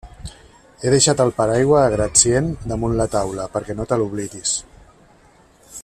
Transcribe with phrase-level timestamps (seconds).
[0.83, 4.57] He deixat el paraigua a gratcient damunt la taula perquè no te l'oblidis.